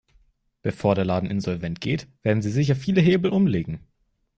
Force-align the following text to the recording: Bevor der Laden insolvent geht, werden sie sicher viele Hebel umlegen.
Bevor 0.63 0.95
der 0.95 1.05
Laden 1.05 1.29
insolvent 1.29 1.79
geht, 1.79 2.07
werden 2.23 2.41
sie 2.41 2.49
sicher 2.49 2.75
viele 2.75 3.01
Hebel 3.01 3.29
umlegen. 3.29 3.85